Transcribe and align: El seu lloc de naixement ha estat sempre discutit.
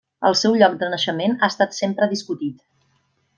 El 0.27 0.35
seu 0.37 0.55
lloc 0.61 0.77
de 0.79 0.87
naixement 0.93 1.35
ha 1.41 1.51
estat 1.57 1.77
sempre 1.81 2.09
discutit. 2.15 2.57